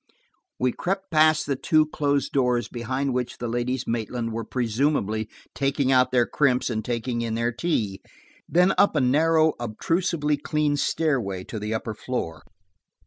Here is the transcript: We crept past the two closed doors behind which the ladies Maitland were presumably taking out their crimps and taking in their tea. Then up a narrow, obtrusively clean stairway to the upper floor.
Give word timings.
We 0.57 0.71
crept 0.71 1.11
past 1.11 1.45
the 1.45 1.55
two 1.55 1.85
closed 1.85 2.31
doors 2.31 2.67
behind 2.67 3.13
which 3.13 3.37
the 3.37 3.47
ladies 3.47 3.85
Maitland 3.85 4.31
were 4.33 4.43
presumably 4.43 5.29
taking 5.53 5.91
out 5.91 6.11
their 6.11 6.25
crimps 6.25 6.71
and 6.71 6.83
taking 6.83 7.21
in 7.21 7.35
their 7.35 7.51
tea. 7.51 8.01
Then 8.49 8.73
up 8.79 8.95
a 8.95 8.99
narrow, 8.99 9.53
obtrusively 9.59 10.37
clean 10.37 10.75
stairway 10.75 11.43
to 11.43 11.59
the 11.59 11.75
upper 11.75 11.93
floor. 11.93 12.41